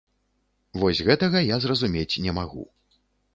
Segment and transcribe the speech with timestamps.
[0.83, 2.65] Вось гэтага я зразумець не магу.